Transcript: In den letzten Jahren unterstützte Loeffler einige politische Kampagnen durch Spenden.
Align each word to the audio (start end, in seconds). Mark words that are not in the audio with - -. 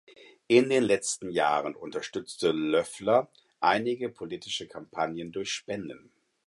In 0.47 0.71
den 0.71 0.81
letzten 0.83 1.29
Jahren 1.29 1.75
unterstützte 1.75 2.51
Loeffler 2.51 3.29
einige 3.59 4.09
politische 4.09 4.65
Kampagnen 4.65 5.31
durch 5.31 5.51
Spenden. 5.51 6.11